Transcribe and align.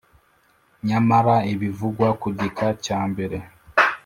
Nyamara 0.87 1.35
ibivugwa 1.53 2.07
ku 2.21 2.27
gika 2.39 2.67
cya 2.83 2.99
mbere 3.11 3.37